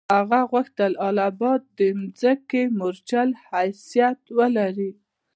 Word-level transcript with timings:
هغه 0.17 0.39
غوښتل 0.51 0.91
اله 1.07 1.23
آباد 1.31 1.61
د 1.77 1.79
مخکني 1.99 2.61
مورچل 2.77 3.29
حیثیت 3.47 4.19
ولري. 4.37 4.91